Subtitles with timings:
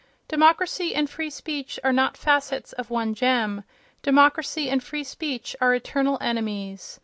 [0.27, 3.63] Democracy and free speech are not facets of one gem;
[4.01, 6.99] democracy and free speech are eternal enemies.